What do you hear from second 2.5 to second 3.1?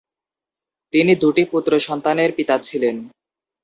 ছিলেন।